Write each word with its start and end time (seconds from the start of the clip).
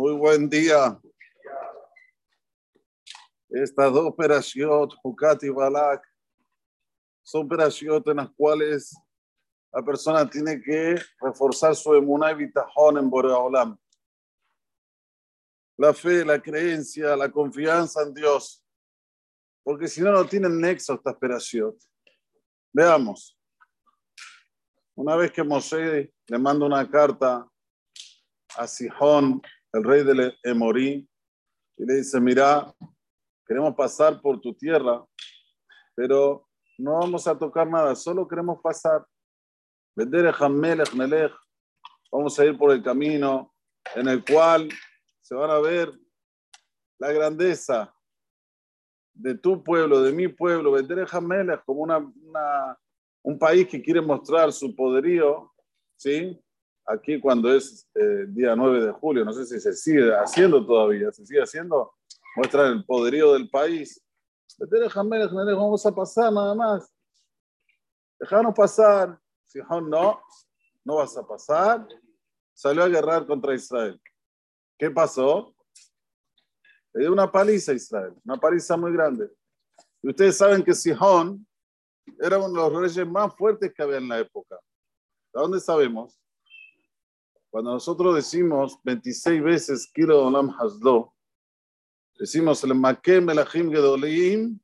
Muy 0.00 0.14
buen 0.14 0.48
día. 0.48 0.98
Estas 3.50 3.92
dos 3.92 4.06
operaciones, 4.06 4.96
Hukat 5.02 5.42
y 5.42 5.50
Balak, 5.50 6.02
son 7.22 7.44
operaciones 7.44 8.02
en 8.06 8.16
las 8.16 8.30
cuales 8.30 8.96
la 9.70 9.82
persona 9.84 10.30
tiene 10.30 10.58
que 10.62 10.98
reforzar 11.20 11.76
su 11.76 11.92
emuná 11.92 12.32
y 12.32 12.36
bitajón 12.36 12.96
en 12.96 13.10
Boreolam. 13.10 13.78
La 15.76 15.92
fe, 15.92 16.24
la 16.24 16.40
creencia, 16.40 17.14
la 17.14 17.30
confianza 17.30 18.00
en 18.00 18.14
Dios. 18.14 18.64
Porque 19.62 19.86
si 19.86 20.00
no, 20.00 20.12
no 20.12 20.24
tienen 20.24 20.58
nexo 20.58 20.94
esta 20.94 21.10
operación. 21.10 21.76
Veamos. 22.72 23.38
Una 24.94 25.14
vez 25.16 25.30
que 25.30 25.42
Moshe 25.42 26.10
le 26.26 26.38
manda 26.38 26.64
una 26.64 26.90
carta 26.90 27.46
a 28.56 28.66
Sihón, 28.66 29.42
el 29.72 29.84
rey 29.84 30.04
de 30.04 30.34
Emorí, 30.42 31.08
y 31.76 31.84
le 31.84 31.96
dice, 31.96 32.20
mira, 32.20 32.74
queremos 33.46 33.74
pasar 33.74 34.20
por 34.20 34.40
tu 34.40 34.54
tierra, 34.54 35.04
pero 35.94 36.48
no 36.78 36.98
vamos 36.98 37.26
a 37.26 37.38
tocar 37.38 37.68
nada, 37.68 37.94
solo 37.94 38.26
queremos 38.26 38.60
pasar. 38.62 39.06
Vamos 42.12 42.38
a 42.38 42.44
ir 42.44 42.56
por 42.56 42.72
el 42.72 42.82
camino 42.82 43.54
en 43.94 44.08
el 44.08 44.24
cual 44.24 44.68
se 45.20 45.34
van 45.34 45.50
a 45.50 45.58
ver 45.58 45.92
la 46.98 47.12
grandeza 47.12 47.94
de 49.12 49.36
tu 49.36 49.62
pueblo, 49.62 50.00
de 50.00 50.12
mi 50.12 50.28
pueblo, 50.28 50.72
vender 50.72 51.06
como 51.64 51.80
una, 51.80 51.98
una, 51.98 52.78
un 53.22 53.38
país 53.38 53.68
que 53.68 53.82
quiere 53.82 54.00
mostrar 54.00 54.52
su 54.52 54.74
poderío, 54.74 55.52
¿sí? 55.96 56.40
Aquí 56.86 57.20
cuando 57.20 57.54
es 57.54 57.88
eh, 57.94 58.26
día 58.28 58.56
9 58.56 58.86
de 58.86 58.92
julio, 58.92 59.24
no 59.24 59.32
sé 59.32 59.46
si 59.46 59.60
se 59.60 59.72
sigue 59.72 60.14
haciendo 60.14 60.64
todavía, 60.64 61.12
se 61.12 61.24
sigue 61.24 61.42
haciendo, 61.42 61.94
muestra 62.36 62.66
el 62.68 62.84
poderío 62.84 63.32
del 63.34 63.48
país. 63.48 64.02
Vamos 64.58 65.86
a 65.86 65.94
pasar 65.94 66.32
nada 66.32 66.54
más. 66.54 66.92
Dejanos 68.18 68.54
pasar. 68.54 69.18
Si 69.46 69.58
no, 69.58 70.22
no 70.84 70.96
vas 70.96 71.16
a 71.16 71.26
pasar. 71.26 71.86
Salió 72.52 72.84
a 72.84 72.88
guerrar 72.88 73.26
contra 73.26 73.54
Israel. 73.54 74.00
¿Qué 74.78 74.90
pasó? 74.90 75.54
Le 76.92 77.02
dio 77.02 77.12
una 77.12 77.30
paliza 77.30 77.72
a 77.72 77.74
Israel, 77.74 78.14
una 78.24 78.36
paliza 78.36 78.76
muy 78.76 78.92
grande. 78.92 79.30
Y 80.02 80.10
ustedes 80.10 80.36
saben 80.36 80.62
que 80.62 80.74
Sihón 80.74 81.46
era 82.20 82.38
uno 82.38 82.48
de 82.48 82.70
los 82.70 82.82
reyes 82.82 83.06
más 83.06 83.34
fuertes 83.36 83.72
que 83.72 83.82
había 83.82 83.98
en 83.98 84.08
la 84.08 84.18
época. 84.18 84.56
¿De 85.32 85.40
dónde 85.40 85.60
sabemos? 85.60 86.18
Cuando 87.50 87.72
nosotros 87.72 88.14
decimos 88.14 88.78
26 88.84 89.42
veces 89.42 89.90
Kilo 89.92 90.24
Olam 90.24 90.50
Hasdo, 90.50 91.12
decimos 92.16 92.62
el 92.62 92.76
Makem 92.76 93.24
Melachim 93.24 93.68
Gedolim, 93.72 94.60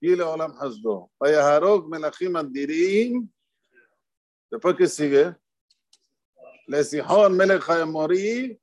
Kilo 0.00 0.32
Olam 0.32 0.54
Hasdo. 0.58 1.10
Vayaharok 1.20 1.86
Melachim 1.88 2.36
Adirim. 2.36 3.28
Después 4.50 4.74
que 4.74 4.86
sigue, 4.86 5.36
Lesihon 6.66 7.36
Melech 7.36 7.62
Hayamori, 7.62 8.58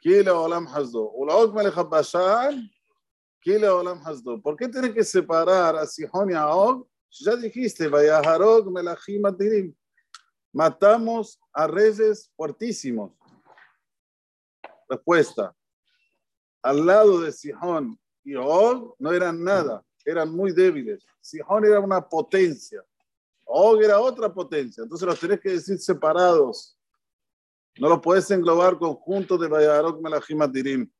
Kilo 0.00 0.42
Olam 0.42 0.66
Hasdo. 0.66 1.12
Ulaok 1.12 1.54
Melech 1.54 1.74
Bashan, 1.86 2.70
Kilo 3.42 3.80
Olam 3.80 4.00
Hasdo. 4.02 4.40
¿Por 4.40 4.56
qué 4.56 4.68
tiene 4.68 4.92
que 4.92 5.04
separar 5.04 5.76
a 5.76 5.86
Sihon 5.86 6.30
y 6.30 6.34
a 6.34 6.46
Og? 6.46 6.86
Ya 7.10 7.36
dijiste, 7.36 7.88
Vayaharok 7.88 8.70
Melachim 8.70 9.24
Adirim. 9.26 9.74
Matamos 10.56 11.38
a 11.52 11.66
reyes 11.66 12.32
fuertísimos. 12.34 13.12
Respuesta. 14.88 15.54
Al 16.62 16.86
lado 16.86 17.20
de 17.20 17.30
Sihón 17.30 18.00
y 18.24 18.36
Og 18.36 18.96
no 18.98 19.12
eran 19.12 19.44
nada, 19.44 19.84
eran 20.02 20.34
muy 20.34 20.52
débiles. 20.52 21.04
Sihón 21.20 21.66
era 21.66 21.78
una 21.78 22.00
potencia, 22.00 22.82
Og 23.44 23.82
era 23.82 24.00
otra 24.00 24.32
potencia. 24.32 24.82
Entonces 24.82 25.06
los 25.06 25.20
tenés 25.20 25.40
que 25.40 25.50
decir 25.50 25.78
separados. 25.78 26.78
No 27.78 27.90
los 27.90 28.00
puedes 28.00 28.30
englobar 28.30 28.78
conjuntos 28.78 29.38
de 29.38 29.48
Bayarok 29.48 30.00
Melachim 30.00 30.40
Dirim. 30.50 30.90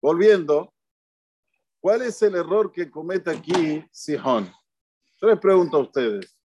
Volviendo, 0.00 0.72
¿cuál 1.80 2.02
es 2.02 2.22
el 2.22 2.36
error 2.36 2.70
que 2.70 2.88
comete 2.88 3.28
aquí 3.32 3.84
Sihón? 3.90 4.48
Yo 5.20 5.26
les 5.26 5.40
pregunto 5.40 5.78
a 5.78 5.80
ustedes. 5.80 6.39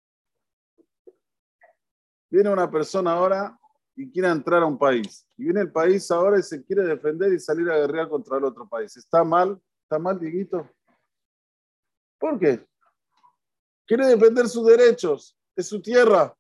Viene 2.35 2.51
una 2.51 2.69
persona 2.69 3.13
ahora 3.13 3.57
y 3.95 4.11
quiere 4.11 4.29
entrar 4.29 4.61
a 4.61 4.67
un 4.67 4.77
país. 4.77 5.25
Y 5.37 5.45
viene 5.45 5.61
el 5.61 5.71
país 5.71 6.11
ahora 6.11 6.37
y 6.37 6.43
se 6.43 6.65
quiere 6.65 6.83
defender 6.83 7.33
y 7.33 7.39
salir 7.39 7.71
a 7.71 7.77
guerrear 7.77 8.09
contra 8.09 8.39
el 8.39 8.43
otro 8.43 8.69
país. 8.69 8.97
¿Está 8.97 9.23
mal? 9.23 9.57
¿Está 9.85 10.01
mal, 10.01 10.19
Dieguito? 10.19 10.69
¿Por 12.19 12.41
qué? 12.41 12.67
Quiere 13.87 14.09
defender 14.09 14.49
sus 14.49 14.67
derechos, 14.67 15.39
de 15.55 15.63
su 15.63 15.81
tierra. 15.81 16.37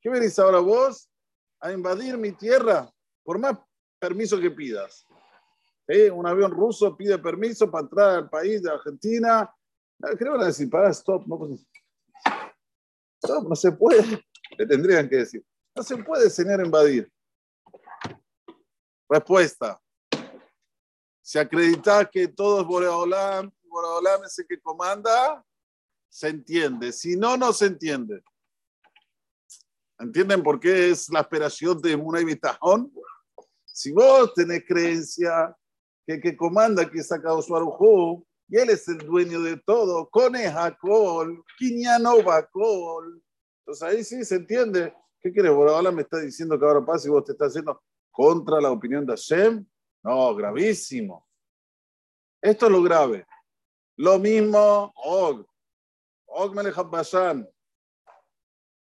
¿Qué 0.00 0.10
venís 0.10 0.38
ahora 0.38 0.60
vos 0.60 1.10
a 1.58 1.72
invadir 1.72 2.16
mi 2.16 2.30
tierra? 2.30 2.88
Por 3.24 3.40
más 3.40 3.58
permiso 3.98 4.40
que 4.40 4.52
pidas. 4.52 5.08
¿Eh? 5.88 6.08
Un 6.08 6.24
avión 6.24 6.52
ruso 6.52 6.96
pide 6.96 7.18
permiso 7.18 7.68
para 7.68 7.82
entrar 7.82 8.10
al 8.10 8.30
país 8.30 8.62
de 8.62 8.70
Argentina. 8.70 9.52
¿Qué 10.16 10.24
le 10.24 10.30
van 10.30 10.42
a 10.42 10.46
decir? 10.46 10.70
Para, 10.70 10.90
stop. 10.90 11.26
No, 11.26 11.36
pues, 11.36 11.66
stop, 13.20 13.48
no 13.48 13.56
se 13.56 13.72
puede 13.72 14.24
le 14.56 14.66
tendrían 14.66 15.08
que 15.08 15.16
decir. 15.16 15.44
No 15.74 15.82
se 15.82 15.96
puede, 15.96 16.30
señor, 16.30 16.64
invadir. 16.64 17.10
Respuesta. 19.08 19.80
Si 21.22 21.38
acredita 21.38 22.04
que 22.04 22.28
todo 22.28 22.60
es 22.60 22.66
Boreolam, 22.66 23.50
Boreolam 23.64 24.24
es 24.24 24.38
el 24.38 24.46
que 24.46 24.60
comanda, 24.60 25.44
se 26.08 26.28
entiende. 26.28 26.92
Si 26.92 27.16
no, 27.16 27.36
no 27.36 27.52
se 27.52 27.66
entiende. 27.66 28.22
¿Entienden 29.98 30.42
por 30.42 30.60
qué 30.60 30.90
es 30.90 31.08
la 31.10 31.20
esperación 31.20 31.80
de 31.80 31.96
Muna 31.96 32.20
y? 32.20 32.40
Si 33.64 33.92
vos 33.92 34.32
tenés 34.34 34.64
creencia 34.66 35.54
que 36.06 36.14
el 36.14 36.20
que 36.20 36.36
comanda, 36.36 36.88
que 36.88 37.00
es 37.00 37.08
sacado 37.08 37.42
su 37.42 37.56
arujú, 37.56 38.26
y 38.48 38.58
él 38.58 38.70
es 38.70 38.86
el 38.88 38.98
dueño 38.98 39.40
de 39.42 39.56
todo, 39.56 40.08
con 40.08 40.36
Ejacol, 40.36 41.42
Bacol, 42.24 43.22
entonces 43.66 43.82
ahí 43.82 44.04
sí 44.04 44.24
se 44.24 44.36
entiende. 44.36 44.94
¿Qué 45.20 45.32
quieres? 45.32 45.50
Ahora 45.50 45.90
me 45.90 46.02
está 46.02 46.20
diciendo 46.20 46.56
que 46.56 46.64
ahora 46.64 46.86
pasa 46.86 47.08
y 47.08 47.10
vos 47.10 47.24
te 47.24 47.32
estás 47.32 47.48
haciendo 47.48 47.82
contra 48.12 48.60
la 48.60 48.70
opinión 48.70 49.04
de 49.04 49.12
Hashem. 49.12 49.66
No, 50.04 50.32
gravísimo. 50.36 51.26
Esto 52.40 52.66
es 52.66 52.72
lo 52.72 52.80
grave. 52.80 53.26
Lo 53.96 54.20
mismo, 54.20 54.92
Og. 54.94 55.44
Og 56.26 56.54
Melech 56.54 56.76
Bashan. 56.88 57.48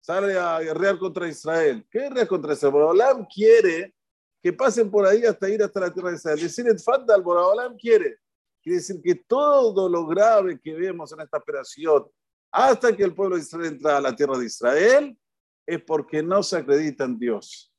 Sale 0.01 0.39
a 0.39 0.61
guerrear 0.61 0.97
contra 0.97 1.27
Israel. 1.27 1.85
¿Qué 1.91 1.99
guerrea 1.99 2.29
contra 2.29 2.53
Israel? 2.53 2.73
Boraholam 2.73 3.27
quiere 3.27 3.97
que 4.41 4.53
pasen 4.53 4.89
por 4.89 5.07
ahí 5.07 5.25
hasta 5.25 5.49
ir 5.49 5.61
hasta 5.61 5.81
la 5.81 5.93
tierra 5.93 6.11
de 6.11 6.17
Israel. 6.17 6.41
Decir 6.41 6.69
el 6.69 6.79
Fadal, 6.79 7.21
Boraholam 7.21 7.77
quiere. 7.77 8.21
Quiere 8.63 8.77
decir 8.77 9.03
que 9.03 9.17
todo 9.17 9.89
lo 9.89 10.07
grave 10.07 10.61
que 10.61 10.73
vemos 10.73 11.13
en 11.13 11.23
esta 11.23 11.39
operación, 11.39 12.09
hasta 12.51 12.97
que 12.97 13.05
el 13.05 13.15
pueblo 13.15 13.37
de 13.37 13.43
Israel 13.43 13.67
entra 13.67 13.97
a 13.97 14.01
la 14.01 14.15
tierra 14.15 14.39
de 14.39 14.47
Israel, 14.47 15.19
es 15.67 15.83
porque 15.83 16.23
no 16.23 16.43
se 16.43 16.57
acredita 16.57 17.05
en 17.05 17.19
Dios, 17.19 17.73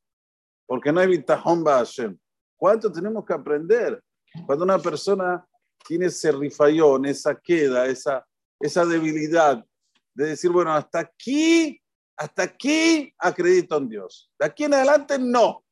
porque 0.67 0.91
no 0.91 0.99
hay 0.99 1.07
bitajón 1.07 1.63
Hashem. 1.65 2.17
¿Cuánto 2.55 2.91
tenemos 2.91 3.25
que 3.25 3.33
aprender? 3.33 4.03
Cuando 4.45 4.63
una 4.63 4.77
persona 4.77 5.45
tiene 5.87 6.07
ese 6.07 6.31
rifayón, 6.31 7.05
esa 7.05 7.35
queda, 7.35 7.87
esa, 7.87 8.25
esa 8.59 8.85
debilidad 8.85 9.65
de 10.13 10.25
decir, 10.25 10.51
bueno, 10.51 10.73
hasta 10.73 10.99
aquí, 10.99 11.81
hasta 12.17 12.43
aquí 12.43 13.13
acredito 13.17 13.77
en 13.77 13.89
Dios. 13.89 14.31
De 14.37 14.45
aquí 14.45 14.65
en 14.65 14.73
adelante 14.73 15.17
no. 15.17 15.63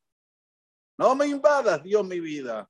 No 0.98 1.14
me 1.14 1.26
invadas, 1.26 1.82
Dios, 1.82 2.04
mi 2.04 2.18
vida. 2.18 2.68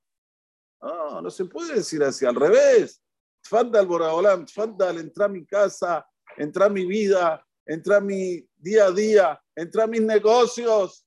No, 0.82 1.22
no 1.22 1.30
se 1.30 1.44
puede 1.46 1.76
decir 1.76 2.02
así, 2.02 2.26
al 2.26 2.34
revés. 2.34 3.02
Tfandal 3.40 3.86
Boraholam, 3.86 4.44
Tfandal, 4.44 4.98
entra 4.98 5.26
a 5.26 5.28
mi 5.28 5.46
casa, 5.46 6.06
entra 6.38 6.66
a 6.66 6.68
mi 6.68 6.86
vida, 6.86 7.44
entra 7.66 7.96
a 7.96 8.00
mi 8.00 8.48
día 8.56 8.86
a 8.86 8.92
día, 8.92 9.42
entra 9.54 9.84
a 9.84 9.86
mis 9.86 10.00
negocios, 10.00 11.04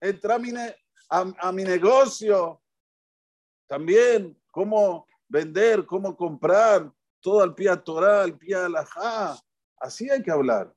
entra 0.00 0.34
a 0.34 1.52
mi, 1.52 1.62
negocio. 1.64 2.60
También 3.68 4.38
cómo 4.50 5.06
vender, 5.28 5.86
cómo 5.86 6.16
comprar, 6.16 6.92
todo 7.20 7.42
al 7.42 7.54
pie 7.54 7.70
a 7.70 7.82
Torah, 7.82 8.22
al 8.22 8.36
pie 8.36 8.56
a 8.56 8.68
la 8.68 8.86
Así 9.78 10.10
hay 10.10 10.22
que 10.22 10.30
hablar. 10.30 10.72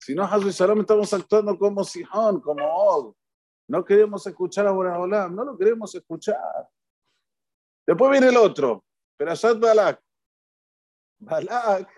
Si 0.00 0.14
no, 0.14 0.24
Hazu 0.24 0.50
Shalom 0.50 0.80
estamos 0.80 1.12
actuando 1.12 1.58
como 1.58 1.84
Sihon, 1.84 2.40
como 2.40 2.64
Og. 2.64 3.14
No 3.68 3.84
queremos 3.84 4.26
escuchar 4.26 4.66
a 4.66 4.72
Boraholam, 4.72 5.34
no 5.34 5.44
lo 5.44 5.56
queremos 5.56 5.94
escuchar. 5.94 6.68
Después 7.86 8.10
viene 8.10 8.28
el 8.28 8.36
otro, 8.36 8.84
Perashat 9.16 9.58
Balak. 9.58 10.00
Balak, 11.18 11.88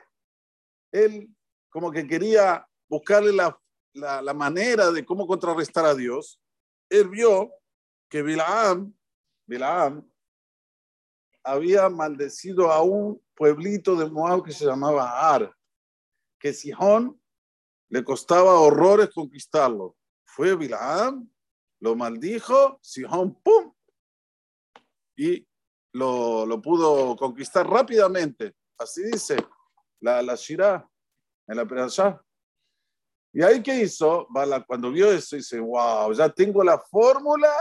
él 0.92 1.28
como 1.70 1.90
que 1.90 2.06
quería 2.06 2.66
buscarle 2.88 3.32
la, 3.32 3.60
la, 3.94 4.34
manera 4.34 4.90
de 4.90 5.04
cómo 5.04 5.26
contrarrestar 5.26 5.84
a 5.84 5.94
Dios. 5.94 6.40
él 6.88 7.08
vio 7.08 7.52
que 8.08 8.22
Bilaam, 8.22 8.92
Bilaam 9.46 10.10
había 11.44 11.88
maldecido 11.88 12.70
a 12.72 12.82
un 12.82 13.22
pueblito 13.34 13.94
de 13.96 14.10
Moab 14.10 14.44
que 14.44 14.52
se 14.52 14.66
llamaba 14.66 15.32
Ar, 15.32 15.56
que 16.38 16.52
Sihón 16.52 17.20
le 17.88 18.04
costaba 18.04 18.60
horrores 18.60 19.10
conquistarlo. 19.10 19.96
Fue 20.24 20.56
Bilaam, 20.56 21.30
lo 21.80 21.96
maldijo, 21.96 22.78
Sihón, 22.82 23.34
¡pum! 23.42 23.72
Y 25.16 25.46
lo, 25.92 26.46
lo 26.46 26.60
pudo 26.60 27.16
conquistar 27.16 27.68
rápidamente. 27.68 28.54
Así 28.80 29.02
dice 29.02 29.36
la, 30.00 30.22
la 30.22 30.34
Shirah 30.34 30.88
en 31.46 31.56
la 31.56 31.66
Perashá. 31.66 32.18
Y 33.30 33.42
ahí 33.42 33.62
que 33.62 33.82
hizo, 33.82 34.26
cuando 34.66 34.90
vio 34.90 35.12
eso, 35.12 35.36
dice, 35.36 35.60
wow, 35.60 36.10
ya 36.14 36.30
tengo 36.30 36.64
la 36.64 36.78
fórmula 36.78 37.54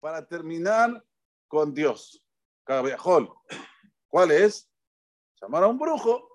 para 0.00 0.26
terminar 0.26 1.02
con 1.46 1.72
Dios. 1.72 2.20
Cabejol. 2.64 3.32
¿Cuál 4.08 4.32
es? 4.32 4.68
Llamar 5.40 5.62
a 5.62 5.68
un 5.68 5.78
brujo. 5.78 6.28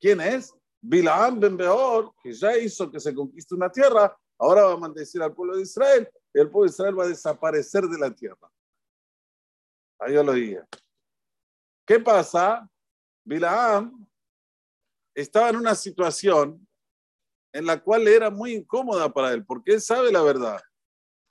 ¿Quién 0.00 0.22
es? 0.22 0.54
Bilaam 0.80 1.38
ben 1.38 1.58
Beor, 1.58 2.14
que 2.22 2.32
ya 2.32 2.56
hizo 2.56 2.90
que 2.90 2.98
se 2.98 3.14
conquiste 3.14 3.54
una 3.54 3.70
tierra, 3.70 4.16
ahora 4.38 4.64
va 4.64 4.72
a 4.72 4.78
maldecir 4.78 5.22
al 5.22 5.34
pueblo 5.34 5.56
de 5.56 5.62
Israel, 5.62 6.08
y 6.32 6.40
el 6.40 6.50
pueblo 6.50 6.70
de 6.70 6.74
Israel 6.74 6.98
va 6.98 7.04
a 7.04 7.08
desaparecer 7.08 7.84
de 7.84 7.98
la 7.98 8.10
tierra. 8.14 8.50
Ahí 9.98 10.14
yo 10.14 10.22
lo 10.22 10.32
dije. 10.32 10.62
¿Qué 11.86 12.00
pasa? 12.00 12.68
Bilaam 13.26 14.06
estaba 15.14 15.50
en 15.50 15.56
una 15.56 15.74
situación 15.74 16.66
en 17.52 17.66
la 17.66 17.82
cual 17.82 18.06
era 18.06 18.30
muy 18.30 18.54
incómoda 18.54 19.12
para 19.12 19.32
él, 19.32 19.44
porque 19.44 19.72
él 19.72 19.80
sabe 19.80 20.12
la 20.12 20.22
verdad. 20.22 20.60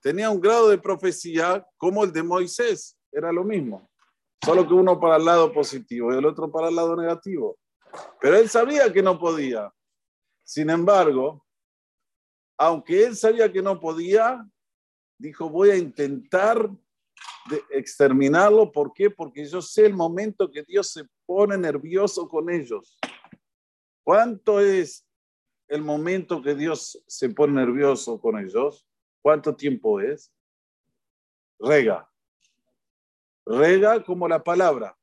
Tenía 0.01 0.29
un 0.29 0.41
grado 0.41 0.69
de 0.69 0.77
profecía 0.77 1.65
como 1.77 2.03
el 2.03 2.11
de 2.11 2.21
Moisés, 2.21 2.97
era 3.11 3.31
lo 3.31 3.43
mismo, 3.43 3.89
solo 4.43 4.67
que 4.67 4.73
uno 4.73 4.99
para 4.99 5.15
el 5.15 5.25
lado 5.25 5.53
positivo 5.53 6.13
y 6.13 6.17
el 6.17 6.25
otro 6.25 6.51
para 6.51 6.67
el 6.67 6.75
lado 6.75 6.95
negativo. 6.95 7.57
Pero 8.19 8.35
él 8.37 8.49
sabía 8.49 8.91
que 8.91 9.01
no 9.01 9.17
podía. 9.17 9.71
Sin 10.43 10.69
embargo, 10.69 11.45
aunque 12.57 13.05
él 13.05 13.15
sabía 13.15 13.51
que 13.51 13.61
no 13.61 13.79
podía, 13.79 14.45
dijo, 15.17 15.49
voy 15.49 15.69
a 15.69 15.77
intentar 15.77 16.69
exterminarlo. 17.69 18.71
¿Por 18.71 18.91
qué? 18.93 19.09
Porque 19.09 19.45
yo 19.45 19.61
sé 19.61 19.85
el 19.85 19.93
momento 19.93 20.51
que 20.51 20.63
Dios 20.63 20.91
se 20.91 21.07
pone 21.25 21.57
nervioso 21.57 22.27
con 22.27 22.49
ellos. 22.49 22.97
¿Cuánto 24.03 24.59
es 24.59 25.07
el 25.67 25.81
momento 25.81 26.41
que 26.41 26.55
Dios 26.55 27.03
se 27.07 27.29
pone 27.29 27.53
nervioso 27.53 28.19
con 28.19 28.37
ellos? 28.37 28.87
¿Cuánto 29.21 29.55
tiempo 29.55 29.99
es? 29.99 30.31
Rega. 31.59 32.09
Rega 33.45 34.03
como 34.03 34.27
la 34.27 34.43
palabra. 34.43 34.97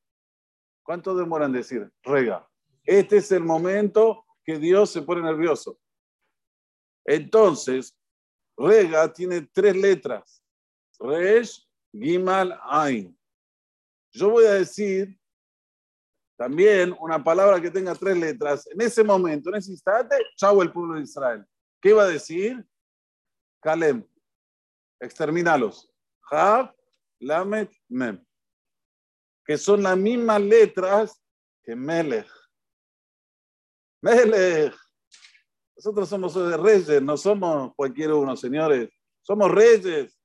¿Cuánto 0.83 1.15
demoran 1.15 1.53
decir? 1.53 1.91
Rega. 2.03 2.49
Este 2.85 3.19
es 3.19 3.31
el 3.33 3.45
momento 3.45 4.25
que 4.45 4.59
Dios 4.59 4.91
se 4.91 5.03
pone 5.03 5.23
nervioso. 5.23 5.79
Entonces, 7.05 7.97
rega 8.57 9.13
tiene 9.13 9.43
tres 9.53 9.77
letras. 9.77 10.45
Resh, 10.99 11.69
Gimal, 11.93 12.59
Ain. 12.63 13.19
Yo 14.13 14.31
voy 14.31 14.45
a 14.45 14.55
decir 14.55 15.19
también 16.43 16.93
una 16.99 17.23
palabra 17.23 17.61
que 17.61 17.71
tenga 17.71 17.95
tres 17.95 18.17
letras. 18.17 18.67
En 18.73 18.81
ese 18.81 19.05
momento, 19.05 19.49
en 19.49 19.55
ese 19.55 19.71
instante, 19.71 20.17
chau 20.35 20.61
el 20.61 20.73
pueblo 20.73 20.97
de 20.97 21.03
Israel. 21.03 21.47
¿Qué 21.81 21.91
iba 21.91 22.03
a 22.03 22.09
decir? 22.09 22.67
Kalem. 23.61 24.05
Exterminalos. 24.99 25.89
Hav, 26.29 26.75
Lamet, 27.21 27.71
Mem. 27.89 28.27
Que 29.45 29.57
son 29.57 29.85
las 29.85 29.97
mismas 29.97 30.41
letras 30.41 31.23
que 31.63 31.77
Melech. 31.77 32.29
Melech. 34.01 34.75
Nosotros 35.77 36.09
somos 36.09 36.35
reyes, 36.61 37.01
no 37.01 37.17
somos 37.17 37.73
cualquier 37.77 38.15
uno, 38.15 38.37
señores. 38.37 38.91
Somos 39.21 39.49
reyes. 39.49 40.21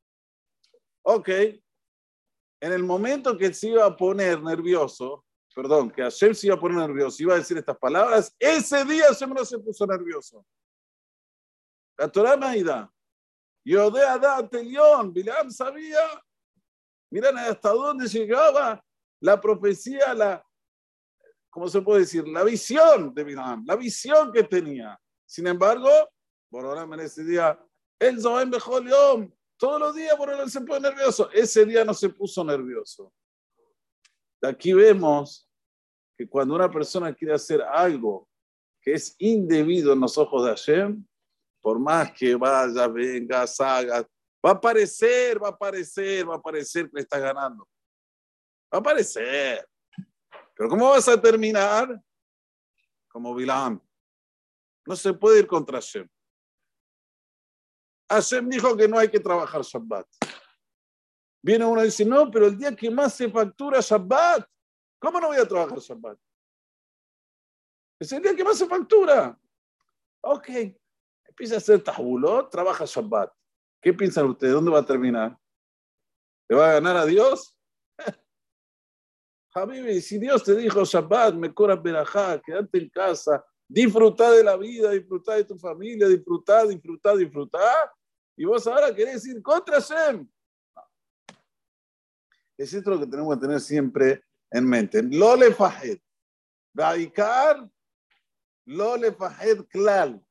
Ok. 1.03 1.29
En 1.29 2.73
el 2.73 2.81
momento 2.81 3.37
que 3.37 3.53
se 3.53 3.67
iba 3.67 3.85
a 3.85 3.95
poner 3.95 4.41
nervioso, 4.41 5.23
perdón, 5.57 5.89
que 5.89 6.03
Hashem 6.03 6.35
se 6.35 6.45
iba 6.45 6.55
a 6.55 6.59
poner 6.59 6.77
nervioso, 6.77 7.23
iba 7.23 7.33
a 7.33 7.39
decir 7.39 7.57
estas 7.57 7.75
palabras, 7.79 8.31
ese 8.37 8.85
día 8.85 9.07
Hashem 9.07 9.33
no 9.33 9.43
se 9.43 9.57
puso 9.57 9.87
nervioso. 9.87 10.45
La 11.97 12.07
Torah 12.07 12.37
Maida, 12.37 12.93
Yodea 13.65 14.19
da 14.19 14.47
Telión, 14.47 15.11
Bilam 15.11 15.49
sabía, 15.49 16.23
miren 17.09 17.39
hasta 17.39 17.71
dónde 17.71 18.07
llegaba 18.07 18.85
la 19.19 19.41
profecía, 19.41 20.13
la, 20.13 20.45
¿cómo 21.49 21.67
se 21.67 21.81
puede 21.81 22.01
decir? 22.01 22.27
La 22.27 22.43
visión 22.43 23.11
de 23.15 23.23
Bilam, 23.23 23.63
la 23.65 23.75
visión 23.75 24.31
que 24.31 24.43
tenía. 24.43 24.95
Sin 25.25 25.47
embargo, 25.47 25.89
ahora 26.51 26.83
en 26.83 26.99
ese 26.99 27.23
día, 27.23 27.59
el 27.97 28.21
Zohem 28.21 28.51
Bejoliom, 28.51 29.33
todos 29.57 29.79
los 29.79 29.95
días 29.95 30.15
ahora 30.19 30.47
se 30.47 30.61
pone 30.61 30.81
nervioso. 30.81 31.31
Ese 31.31 31.65
día 31.65 31.83
no 31.83 31.95
se 31.95 32.09
puso 32.09 32.43
nervioso. 32.43 33.11
Aquí 34.43 34.71
vemos 34.71 35.46
que 36.17 36.27
cuando 36.27 36.55
una 36.55 36.69
persona 36.69 37.13
quiere 37.13 37.35
hacer 37.35 37.61
algo 37.61 38.27
que 38.81 38.93
es 38.93 39.15
indebido 39.19 39.93
en 39.93 39.99
los 39.99 40.17
ojos 40.17 40.43
de 40.43 40.49
Hashem, 40.49 41.05
por 41.61 41.79
más 41.79 42.11
que 42.13 42.35
vaya, 42.35 42.87
venga, 42.87 43.45
haga, 43.59 44.01
va 44.43 44.49
a 44.51 44.53
aparecer, 44.53 45.41
va 45.41 45.49
a 45.49 45.51
aparecer, 45.51 46.27
va 46.27 46.35
a 46.35 46.37
aparecer 46.37 46.85
que 46.85 46.95
le 46.95 47.01
está 47.01 47.19
ganando. 47.19 47.67
Va 48.73 48.77
a 48.77 48.79
aparecer. 48.79 49.67
Pero 50.55 50.69
¿cómo 50.69 50.89
vas 50.89 51.07
a 51.07 51.21
terminar? 51.21 52.01
Como 53.09 53.35
Bilam. 53.35 53.79
No 54.85 54.95
se 54.95 55.13
puede 55.13 55.39
ir 55.39 55.47
contra 55.47 55.79
Hashem. 55.79 56.07
Hashem 58.09 58.49
dijo 58.49 58.75
que 58.75 58.87
no 58.87 58.97
hay 58.97 59.09
que 59.09 59.19
trabajar 59.19 59.61
Shabbat. 59.61 60.07
Viene 61.43 61.65
uno 61.65 61.81
y 61.81 61.85
dice, 61.85 62.05
no, 62.05 62.31
pero 62.31 62.47
el 62.47 62.57
día 62.57 62.75
que 62.75 62.89
más 62.89 63.13
se 63.13 63.29
factura 63.29 63.81
Shabbat, 63.81 64.47
¿Cómo 64.99 65.19
no 65.19 65.27
voy 65.27 65.37
a 65.37 65.47
trabajar 65.47 65.77
Shabbat? 65.77 66.17
Es 67.99 68.11
el 68.11 68.21
día 68.21 68.35
que 68.35 68.43
más 68.43 68.57
se 68.57 68.67
factura. 68.67 69.39
Ok. 70.21 70.49
Empieza 71.27 71.55
a 71.55 71.57
hacer 71.57 71.83
tahulot, 71.83 72.49
trabaja 72.49 72.85
Shabbat. 72.85 73.31
¿Qué 73.81 73.93
piensan 73.93 74.25
ustedes? 74.25 74.53
¿Dónde 74.53 74.71
va 74.71 74.79
a 74.79 74.85
terminar? 74.85 75.37
¿Le 76.49 76.55
va 76.55 76.69
a 76.69 76.73
ganar 76.73 76.97
a 76.97 77.05
Dios? 77.05 77.55
Habibi, 79.53 80.01
si 80.01 80.17
Dios 80.17 80.43
te 80.43 80.55
dijo 80.55 80.83
Shabbat, 80.83 81.35
me 81.35 81.53
cura 81.53 81.75
berajá, 81.75 82.41
quédate 82.41 82.77
en 82.79 82.89
casa, 82.89 83.45
disfruta 83.67 84.31
de 84.31 84.43
la 84.43 84.55
vida, 84.57 84.91
disfruta 84.91 85.35
de 85.35 85.43
tu 85.43 85.57
familia, 85.57 86.07
disfruta, 86.07 86.65
disfruta, 86.65 87.15
disfruta. 87.15 87.93
Y 88.35 88.45
vos 88.45 88.65
ahora 88.67 88.93
querés 88.93 89.25
ir 89.27 89.41
contra 89.41 89.79
Shem. 89.79 90.27
Es 92.57 92.73
esto 92.73 92.89
lo 92.89 92.99
que 92.99 93.07
tenemos 93.07 93.35
que 93.35 93.41
tener 93.41 93.59
siempre 93.59 94.23
en 94.51 94.65
mente. 94.65 95.01
Fahed. 95.55 95.99
Baikar, 96.73 97.69
lo 98.65 98.97
le 98.97 99.11
fahed 99.11 99.65
klal. 99.67 100.23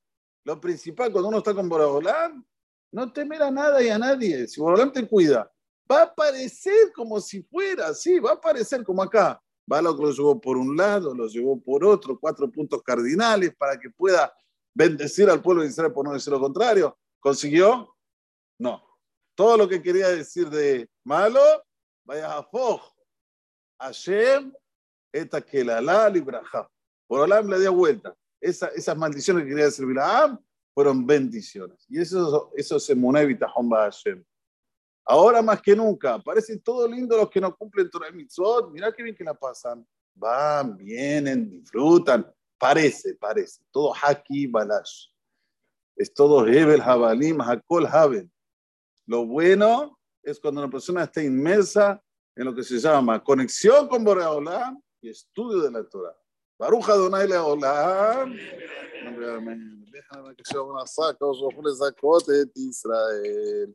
Lo 0.44 0.60
principal 0.60 1.10
cuando 1.10 1.28
uno 1.28 1.38
está 1.38 1.54
con 1.54 1.68
Boraholam, 1.68 2.44
no 2.92 3.12
temer 3.12 3.42
a 3.42 3.50
nada 3.50 3.82
y 3.82 3.88
a 3.88 3.98
nadie. 3.98 4.46
Si 4.46 4.60
Boraholam 4.60 4.92
te 4.92 5.06
cuida, 5.06 5.50
va 5.90 6.02
a 6.02 6.14
parecer 6.14 6.92
como 6.94 7.20
si 7.20 7.42
fuera, 7.42 7.92
sí, 7.94 8.18
va 8.20 8.32
a 8.32 8.40
parecer 8.40 8.84
como 8.84 9.02
acá. 9.02 9.42
Que 9.68 9.82
lo 9.82 10.12
llevó 10.12 10.40
por 10.40 10.56
un 10.56 10.76
lado, 10.76 11.12
lo 11.12 11.26
llevó 11.26 11.60
por 11.60 11.84
otro, 11.84 12.18
cuatro 12.20 12.48
puntos 12.50 12.82
cardinales 12.84 13.54
para 13.56 13.76
que 13.76 13.90
pueda 13.90 14.32
bendecir 14.72 15.28
al 15.28 15.42
pueblo 15.42 15.62
de 15.62 15.68
Israel 15.68 15.92
por 15.92 16.06
no 16.06 16.12
decir 16.12 16.32
lo 16.32 16.38
contrario. 16.38 16.96
¿Consiguió? 17.18 17.96
No. 18.58 18.80
Todo 19.34 19.56
lo 19.56 19.68
que 19.68 19.82
quería 19.82 20.08
decir 20.08 20.48
de 20.48 20.88
malo, 21.02 21.40
vaya 22.04 22.38
a 22.38 22.44
Foj, 22.44 22.80
Hashem, 23.78 24.52
esta 25.12 25.44
la 25.64 26.08
libraja. 26.08 26.68
Por 27.06 27.20
Olam 27.20 27.48
le 27.48 27.60
dio 27.60 27.72
vuelta. 27.72 28.14
Esa, 28.40 28.68
esas 28.68 28.96
maldiciones 28.96 29.44
que 29.44 29.50
quería 29.50 29.64
decir 29.66 29.86
Bilaam 29.86 30.38
fueron 30.74 31.06
bendiciones. 31.06 31.84
Y 31.88 32.00
eso, 32.00 32.52
eso 32.56 32.78
se 32.78 32.94
monevita 32.94 33.50
Homba 33.54 33.84
Hashem. 33.84 34.22
Ahora 35.04 35.40
más 35.40 35.62
que 35.62 35.76
nunca, 35.76 36.18
parecen 36.18 36.60
todo 36.60 36.88
lindo 36.88 37.16
los 37.16 37.30
que 37.30 37.40
no 37.40 37.56
cumplen 37.56 37.88
Torah 37.88 38.10
Mitzvot. 38.10 38.70
Mirá 38.72 38.92
qué 38.92 39.02
bien 39.02 39.14
que 39.14 39.24
la 39.24 39.34
pasan. 39.34 39.86
Van, 40.14 40.76
vienen, 40.76 41.48
disfrutan. 41.48 42.30
Parece, 42.58 43.14
parece. 43.14 43.62
Todo 43.70 43.94
Haki 43.94 44.48
Balash. 44.48 45.08
Es 45.94 46.12
todo 46.12 46.46
Hebel, 46.46 46.80
Habalim, 46.80 47.40
Hakol, 47.40 47.86
Habel. 47.86 48.30
Lo 49.06 49.24
bueno 49.24 49.98
es 50.22 50.40
cuando 50.40 50.60
una 50.60 50.70
persona 50.70 51.04
está 51.04 51.22
inmersa 51.22 52.02
en 52.36 52.44
lo 52.44 52.54
que 52.54 52.62
se 52.62 52.78
llama 52.78 53.22
conexión 53.24 53.88
con 53.88 54.04
Boreolam 54.04 54.80
y 55.00 55.08
estudio 55.08 55.62
de 55.62 55.70
la 55.70 55.82
Torah. 55.88 56.16
Baruch 56.58 56.88
Adonai 56.88 57.26
Leolam. 57.26 58.34
Déjame 59.90 60.36
que 60.36 60.44
sea 60.44 60.60
una 60.60 60.86
saca, 60.86 61.24
os 61.24 61.40
ofrezca 61.42 61.94
Israel. 62.54 63.74